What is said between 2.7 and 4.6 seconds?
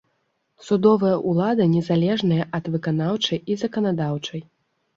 выканаўчай і заканадаўчай.